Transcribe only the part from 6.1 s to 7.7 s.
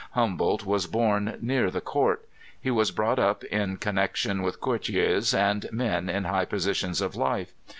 high positions of life.